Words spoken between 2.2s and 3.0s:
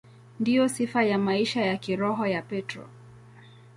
ya Petro.